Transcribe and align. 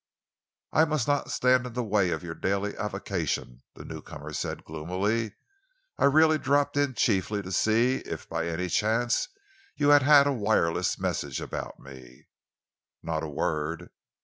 "I 0.73 0.85
must 0.85 1.07
not 1.07 1.29
stand 1.29 1.67
in 1.67 1.73
the 1.73 1.83
way 1.83 2.09
of 2.09 2.23
your 2.23 2.33
daily 2.33 2.75
avocation," 2.75 3.61
the 3.75 3.85
newcomer 3.85 4.33
said 4.33 4.63
gloomily. 4.63 5.35
"I 5.99 6.05
really 6.05 6.39
dropped 6.39 6.75
in 6.75 6.95
chiefly 6.95 7.43
to 7.43 7.51
see 7.51 7.97
if 7.97 8.27
by 8.27 8.47
any 8.47 8.67
chance 8.67 9.27
you 9.75 9.89
had 9.89 10.01
had 10.01 10.25
a 10.25 10.33
wireless 10.33 10.97
message 10.97 11.39
about 11.39 11.79
me." 11.79 12.25
"Not 13.03 13.21
a 13.21 13.27
word." 13.27 13.91